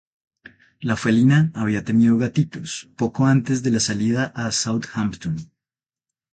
[0.79, 5.37] La felina había tenido gatitos poco antes de la salida a Southampton.